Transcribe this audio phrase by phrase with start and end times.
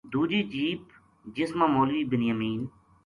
[0.11, 0.83] دُوجی جیپ
[1.35, 2.61] جس ما مولوی بنیامین